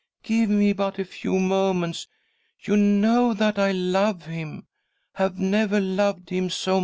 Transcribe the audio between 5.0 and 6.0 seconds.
have never